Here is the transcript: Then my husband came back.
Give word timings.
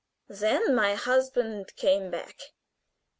Then 0.29 0.73
my 0.73 0.95
husband 0.95 1.75
came 1.75 2.09
back. 2.09 2.35